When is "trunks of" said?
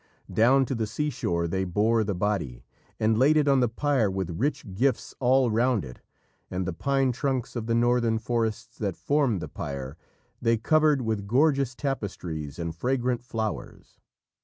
7.11-7.67